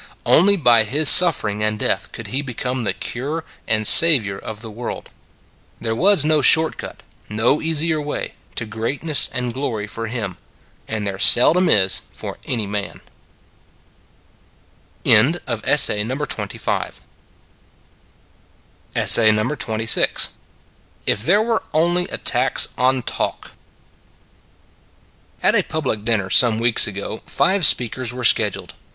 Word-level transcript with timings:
Only 0.25 0.57
by 0.57 0.83
His 0.83 1.09
suffering 1.09 1.61
and 1.61 1.77
death 1.77 2.11
could 2.11 2.25
He 2.33 2.41
become 2.41 2.81
the 2.85 2.89
Cure 2.95 3.45
and 3.67 3.85
Saviour 3.85 4.39
of 4.39 4.61
the 4.63 4.71
world. 4.71 5.11
There 5.79 5.93
was 5.95 6.25
no 6.25 6.41
short 6.41 6.77
cut, 6.79 7.03
no 7.29 7.61
easier 7.61 8.01
way, 8.01 8.33
to 8.55 8.65
greatness 8.65 9.29
and 9.31 9.53
glory 9.53 9.85
for 9.85 10.07
Him: 10.07 10.37
and 10.87 11.05
there 11.05 11.19
seldom 11.19 11.69
is 11.69 12.01
for 12.09 12.39
any 12.45 12.65
man. 12.65 13.01
IF 15.05 15.33
THERE 15.43 15.61
WERE 21.43 21.61
ONLY 21.73 22.07
A 22.07 22.17
TAX 22.17 22.67
ON 22.75 23.03
TALK 23.03 23.51
AT 25.43 25.53
a 25.53 25.61
public 25.61 26.03
dinner 26.03 26.31
some 26.31 26.57
weeks 26.57 26.87
ago 26.87 27.21
five 27.27 27.63
speakers 27.67 28.11
were 28.11 28.23
scheduled. 28.23 28.73